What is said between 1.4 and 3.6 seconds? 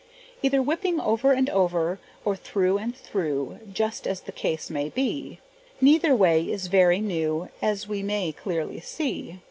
over, or through and through,